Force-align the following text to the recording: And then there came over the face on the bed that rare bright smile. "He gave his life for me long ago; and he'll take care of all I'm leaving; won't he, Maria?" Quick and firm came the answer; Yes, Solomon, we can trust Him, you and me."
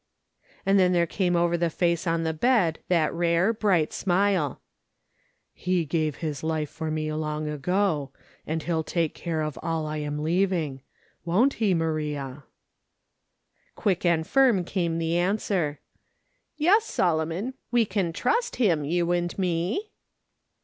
And 0.65 0.79
then 0.79 0.93
there 0.93 1.05
came 1.05 1.35
over 1.35 1.55
the 1.55 1.69
face 1.69 2.07
on 2.07 2.23
the 2.23 2.33
bed 2.33 2.79
that 2.87 3.13
rare 3.13 3.53
bright 3.53 3.93
smile. 3.93 4.59
"He 5.53 5.85
gave 5.85 6.15
his 6.25 6.41
life 6.43 6.71
for 6.71 6.89
me 6.89 7.13
long 7.13 7.47
ago; 7.47 8.11
and 8.43 8.63
he'll 8.63 8.81
take 8.83 9.13
care 9.13 9.41
of 9.43 9.59
all 9.61 9.85
I'm 9.85 10.17
leaving; 10.23 10.81
won't 11.23 11.53
he, 11.61 11.75
Maria?" 11.75 12.45
Quick 13.75 14.03
and 14.03 14.25
firm 14.25 14.63
came 14.63 14.97
the 14.97 15.17
answer; 15.17 15.79
Yes, 16.57 16.83
Solomon, 16.85 17.53
we 17.69 17.85
can 17.85 18.11
trust 18.11 18.55
Him, 18.55 18.83
you 18.83 19.11
and 19.11 19.37
me." 19.37 19.91